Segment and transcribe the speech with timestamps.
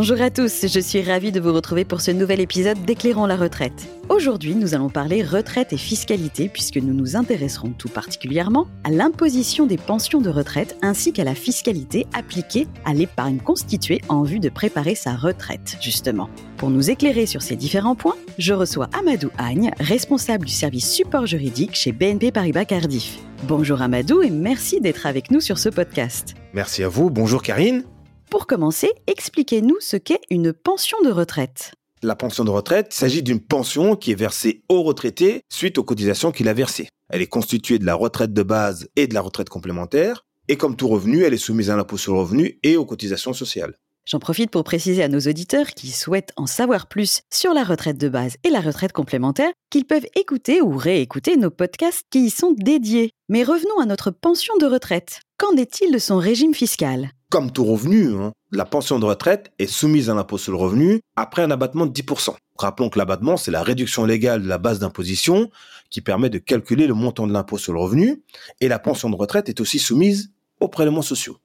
[0.00, 3.36] Bonjour à tous, je suis ravie de vous retrouver pour ce nouvel épisode d'Éclairons la
[3.36, 3.86] retraite.
[4.08, 9.66] Aujourd'hui, nous allons parler retraite et fiscalité puisque nous nous intéresserons tout particulièrement à l'imposition
[9.66, 14.48] des pensions de retraite ainsi qu'à la fiscalité appliquée à l'épargne constituée en vue de
[14.48, 16.30] préparer sa retraite, justement.
[16.56, 21.26] Pour nous éclairer sur ces différents points, je reçois Amadou Agne, responsable du service support
[21.26, 23.18] juridique chez BNP Paribas Cardiff.
[23.42, 26.36] Bonjour Amadou et merci d'être avec nous sur ce podcast.
[26.54, 27.84] Merci à vous, bonjour Karine.
[28.30, 31.72] Pour commencer, expliquez-nous ce qu'est une pension de retraite.
[32.00, 36.30] La pension de retraite s'agit d'une pension qui est versée au retraité suite aux cotisations
[36.30, 36.88] qu'il a versées.
[37.08, 40.76] Elle est constituée de la retraite de base et de la retraite complémentaire, et comme
[40.76, 43.74] tout revenu, elle est soumise à l'impôt sur le revenu et aux cotisations sociales.
[44.06, 47.98] J'en profite pour préciser à nos auditeurs qui souhaitent en savoir plus sur la retraite
[47.98, 52.30] de base et la retraite complémentaire qu'ils peuvent écouter ou réécouter nos podcasts qui y
[52.30, 53.10] sont dédiés.
[53.28, 55.18] Mais revenons à notre pension de retraite.
[55.36, 57.10] Qu'en est-il de son régime fiscal?
[57.30, 61.00] Comme tout revenu, hein, la pension de retraite est soumise à l'impôt sur le revenu
[61.14, 62.34] après un abattement de 10%.
[62.58, 65.50] Rappelons que l'abattement, c'est la réduction légale de la base d'imposition
[65.90, 68.22] qui permet de calculer le montant de l'impôt sur le revenu.
[68.60, 71.38] Et la pension de retraite est aussi soumise aux prélèvements sociaux.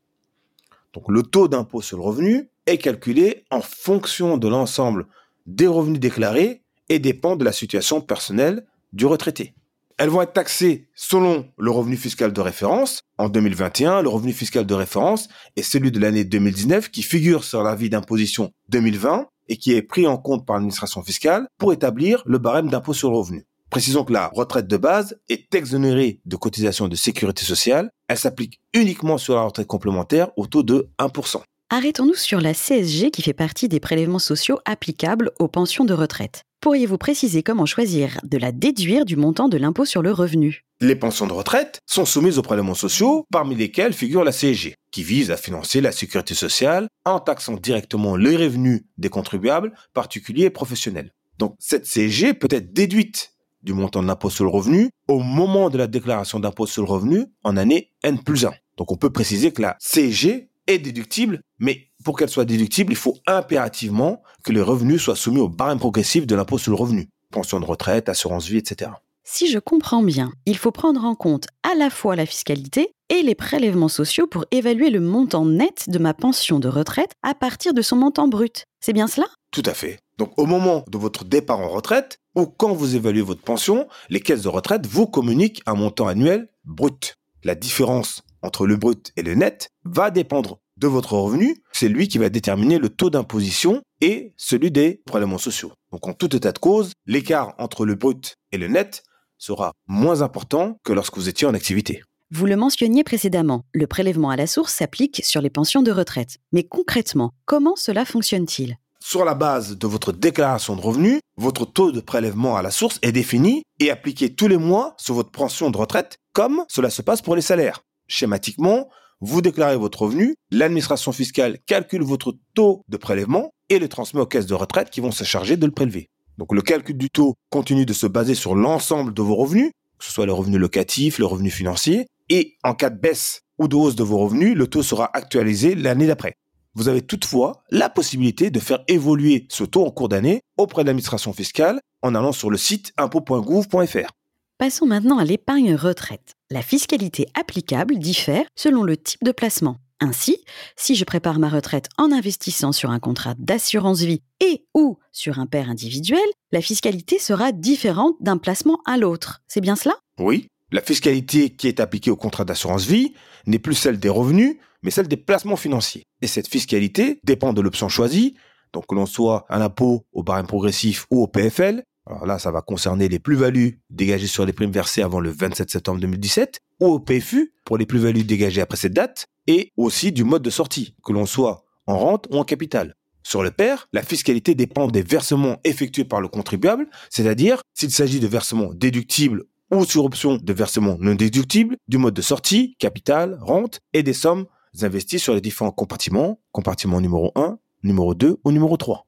[0.93, 5.05] Donc le taux d'impôt sur le revenu est calculé en fonction de l'ensemble
[5.45, 9.54] des revenus déclarés et dépend de la situation personnelle du retraité.
[9.97, 13.01] Elles vont être taxées selon le revenu fiscal de référence.
[13.17, 17.63] En 2021, le revenu fiscal de référence est celui de l'année 2019 qui figure sur
[17.63, 22.39] l'avis d'imposition 2020 et qui est pris en compte par l'administration fiscale pour établir le
[22.39, 23.45] barème d'impôt sur le revenu.
[23.69, 27.89] Précisons que la retraite de base est exonérée de cotisations de sécurité sociale.
[28.09, 31.41] Elle s'applique uniquement sur la retraite complémentaire au taux de 1%.
[31.69, 36.43] Arrêtons-nous sur la CSG qui fait partie des prélèvements sociaux applicables aux pensions de retraite.
[36.65, 40.65] Pourriez-vous préciser comment choisir de la déduire du montant de l'impôt sur le revenu?
[40.81, 45.03] Les pensions de retraite sont soumises aux prélèvements sociaux, parmi lesquels figure la CSG, qui
[45.03, 50.49] vise à financer la sécurité sociale en taxant directement les revenus des contribuables, particuliers et
[50.49, 51.11] professionnels.
[51.37, 55.69] Donc cette CSG peut être déduite du montant de l'impôt sur le revenu au moment
[55.69, 58.51] de la déclaration d'impôt sur le revenu en année N plus 1.
[58.77, 62.97] Donc on peut préciser que la CSG est déductible, mais pour qu'elle soit déductible, il
[62.97, 67.09] faut impérativement que les revenus soient soumis au barème progressif de l'impôt sur le revenu.
[67.31, 68.91] Pension de retraite, assurance vie, etc.
[69.23, 73.23] Si je comprends bien, il faut prendre en compte à la fois la fiscalité et
[73.23, 77.73] les prélèvements sociaux pour évaluer le montant net de ma pension de retraite à partir
[77.73, 78.65] de son montant brut.
[78.79, 79.25] C'est bien cela?
[79.51, 79.97] Tout à fait.
[80.19, 84.19] Donc au moment de votre départ en retraite ou quand vous évaluez votre pension, les
[84.19, 87.15] caisses de retraite vous communiquent un montant annuel brut.
[87.43, 91.63] La différence entre le brut et le net va dépendre de votre revenu.
[91.71, 95.71] C'est lui qui va déterminer le taux d'imposition et celui des prélèvements sociaux.
[95.91, 99.03] Donc en tout état de cause, l'écart entre le brut et le net
[99.37, 102.03] sera moins important que lorsque vous étiez en activité.
[102.31, 106.37] Vous le mentionniez précédemment, le prélèvement à la source s'applique sur les pensions de retraite.
[106.51, 108.77] Mais concrètement, comment cela fonctionne-t-il?
[108.99, 112.97] Sur la base de votre déclaration de revenus, votre taux de prélèvement à la source
[113.03, 117.03] est défini et appliqué tous les mois sur votre pension de retraite, comme cela se
[117.03, 117.83] passe pour les salaires.
[118.07, 118.89] Schématiquement,
[119.21, 124.25] vous déclarez votre revenu, l'administration fiscale calcule votre taux de prélèvement et le transmet aux
[124.25, 126.09] caisses de retraite qui vont se charger de le prélever.
[126.37, 130.05] Donc le calcul du taux continue de se baser sur l'ensemble de vos revenus, que
[130.05, 133.75] ce soit le revenu locatif, le revenu financier, et en cas de baisse ou de
[133.75, 136.35] hausse de vos revenus, le taux sera actualisé l'année d'après.
[136.73, 140.87] Vous avez toutefois la possibilité de faire évoluer ce taux en cours d'année auprès de
[140.87, 144.09] l'administration fiscale en allant sur le site impôt.gouv.fr.
[144.57, 146.34] Passons maintenant à l'épargne retraite.
[146.51, 149.77] La fiscalité applicable diffère selon le type de placement.
[149.99, 150.37] Ainsi,
[150.75, 155.39] si je prépare ma retraite en investissant sur un contrat d'assurance vie et ou sur
[155.39, 156.19] un père individuel,
[156.51, 159.41] la fiscalité sera différente d'un placement à l'autre.
[159.47, 159.95] C'est bien cela?
[160.19, 163.15] Oui, la fiscalité qui est appliquée au contrat d'assurance vie
[163.47, 166.03] n'est plus celle des revenus, mais celle des placements financiers.
[166.21, 168.35] Et cette fiscalité dépend de l'option choisie,
[168.71, 172.51] donc que l'on soit un impôt au barème progressif ou au PFL, alors là, ça
[172.51, 176.87] va concerner les plus-values dégagées sur les primes versées avant le 27 septembre 2017 ou
[176.87, 180.95] au PFU pour les plus-values dégagées après cette date et aussi du mode de sortie,
[181.03, 182.95] que l'on soit en rente ou en capital.
[183.23, 188.19] Sur le PER, la fiscalité dépend des versements effectués par le contribuable, c'est-à-dire s'il s'agit
[188.19, 193.39] de versements déductibles ou sur option de versements non déductibles, du mode de sortie, capital,
[193.41, 194.45] rente et des sommes
[194.83, 199.07] investies sur les différents compartiments, compartiment numéro 1, numéro 2 ou numéro 3.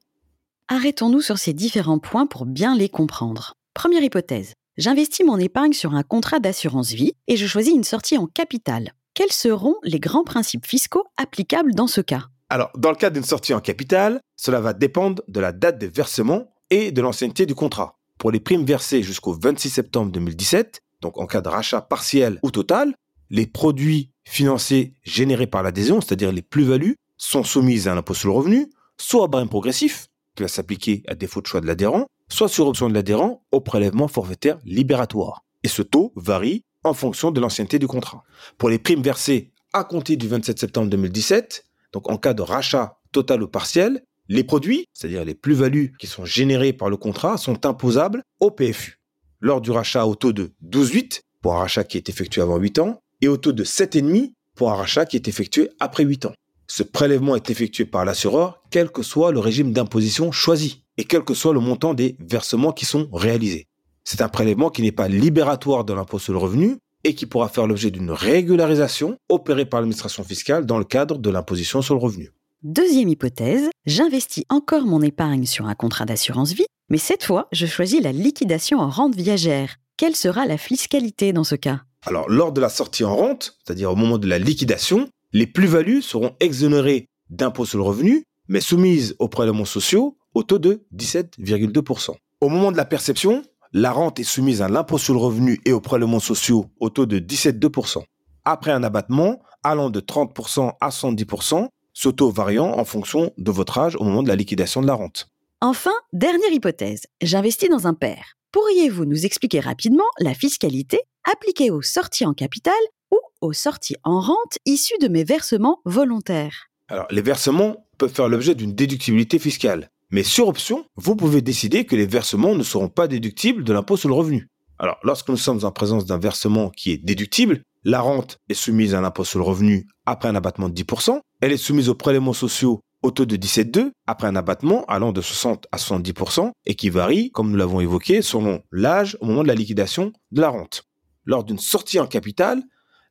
[0.70, 3.54] Arrêtons-nous sur ces différents points pour bien les comprendre.
[3.72, 4.52] Première hypothèse.
[4.76, 8.92] J'investis mon épargne sur un contrat d'assurance vie et je choisis une sortie en capital.
[9.14, 12.26] Quels seront les grands principes fiscaux applicables dans ce cas?
[12.50, 15.86] Alors, dans le cas d'une sortie en capital, cela va dépendre de la date de
[15.86, 17.96] versement et de l'ancienneté du contrat.
[18.18, 22.50] Pour les primes versées jusqu'au 26 septembre 2017, donc en cas de rachat partiel ou
[22.50, 22.94] total,
[23.30, 28.34] les produits financiers générés par l'adhésion, c'est-à-dire les plus-values, sont soumises à l'impôt sur le
[28.34, 30.07] revenu, soit au barème progressif,
[30.42, 34.08] va s'appliquer à défaut de choix de l'adhérent, soit sur option de l'adhérent au prélèvement
[34.08, 35.44] forfaitaire libératoire.
[35.62, 38.24] Et ce taux varie en fonction de l'ancienneté du contrat.
[38.56, 42.98] Pour les primes versées à compter du 27 septembre 2017, donc en cas de rachat
[43.12, 47.64] total ou partiel, les produits, c'est-à-dire les plus-values qui sont générées par le contrat, sont
[47.64, 49.00] imposables au PFU.
[49.40, 52.78] Lors du rachat au taux de 12,8 pour un rachat qui est effectué avant 8
[52.80, 56.34] ans et au taux de 7,5 pour un rachat qui est effectué après 8 ans.
[56.66, 61.22] Ce prélèvement est effectué par l'assureur, quel que soit le régime d'imposition choisi et quel
[61.22, 63.66] que soit le montant des versements qui sont réalisés.
[64.04, 67.48] C'est un prélèvement qui n'est pas libératoire de l'impôt sur le revenu et qui pourra
[67.48, 72.00] faire l'objet d'une régularisation opérée par l'administration fiscale dans le cadre de l'imposition sur le
[72.00, 72.30] revenu.
[72.62, 77.66] Deuxième hypothèse, j'investis encore mon épargne sur un contrat d'assurance vie, mais cette fois, je
[77.66, 79.76] choisis la liquidation en rente viagère.
[79.96, 81.82] Quelle sera la fiscalité dans ce cas?
[82.06, 86.02] Alors, lors de la sortie en rente, c'est-à-dire au moment de la liquidation, les plus-values
[86.02, 92.14] seront exonérées d'impôt sur le revenu, mais soumises aux prélèvements sociaux au taux de 17,2%.
[92.40, 93.42] Au moment de la perception,
[93.72, 97.06] la rente est soumise à l'impôt sur le revenu et aux prélèvements sociaux au taux
[97.06, 98.02] de 17,2%.
[98.44, 103.78] Après un abattement allant de 30% à 110%, ce taux variant en fonction de votre
[103.78, 105.28] âge au moment de la liquidation de la rente.
[105.60, 108.36] Enfin, dernière hypothèse, j'investis dans un père.
[108.52, 112.72] Pourriez-vous nous expliquer rapidement la fiscalité appliquée aux sorties en capital
[113.10, 116.68] ou aux sorties en rente issues de mes versements volontaires?
[116.88, 119.90] Alors, les versements peuvent faire l'objet d'une déductibilité fiscale.
[120.10, 123.96] Mais sur option, vous pouvez décider que les versements ne seront pas déductibles de l'impôt
[123.96, 124.48] sur le revenu.
[124.78, 128.94] Alors, lorsque nous sommes en présence d'un versement qui est déductible, la rente est soumise
[128.94, 132.32] à l'impôt sur le revenu après un abattement de 10%, elle est soumise aux prélèvements
[132.32, 136.90] sociaux au taux de 17,2% après un abattement allant de 60 à 70% et qui
[136.90, 140.84] varie, comme nous l'avons évoqué, selon l'âge au moment de la liquidation de la rente.
[141.24, 142.62] Lors d'une sortie en capital,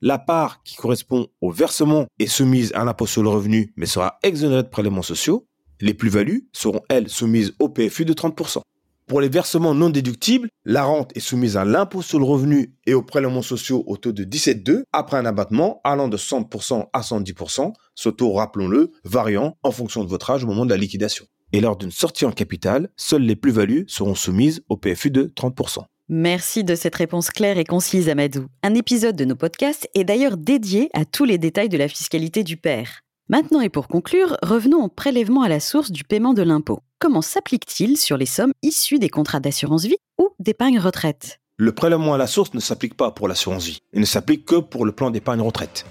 [0.02, 4.20] la part qui correspond au versement est soumise à l'impôt sur le revenu mais sera
[4.24, 5.48] exonérée de prélèvements sociaux.
[5.80, 8.62] Les plus-values seront, elles, soumises au PFU de 30%.
[9.08, 12.94] Pour les versements non déductibles, la rente est soumise à l'impôt sur le revenu et
[12.94, 17.72] aux prélèvements sociaux au taux de 17,2% après un abattement allant de 100% à 110%,
[17.96, 21.26] ce taux, rappelons-le, variant en fonction de votre âge au moment de la liquidation.
[21.54, 25.86] Et lors d'une sortie en capital, seules les plus-values seront soumises au PFU de 30%.
[26.10, 28.46] Merci de cette réponse claire et concise, Amadou.
[28.64, 32.46] Un épisode de nos podcasts est d'ailleurs dédié à tous les détails de la fiscalité
[32.46, 33.02] du père.
[33.28, 36.80] Maintenant et pour conclure, revenons au prélèvement à la source du paiement de l'impôt.
[37.00, 41.42] Comment s'applique-t-il sur les sommes issues des contrats d'assurance vie ou d'épargne retraite?
[41.58, 43.82] Le prélèvement à la source ne s'applique pas pour l'assurance vie.
[43.92, 45.86] Il ne s'applique que pour le plan d'épargne retraite.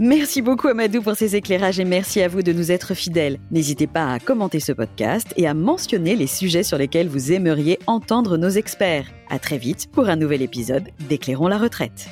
[0.00, 3.38] Merci beaucoup Amadou pour ces éclairages et merci à vous de nous être fidèles.
[3.50, 7.78] N'hésitez pas à commenter ce podcast et à mentionner les sujets sur lesquels vous aimeriez
[7.86, 9.06] entendre nos experts.
[9.28, 12.08] À très vite pour un nouvel épisode d'Éclairons la retraite.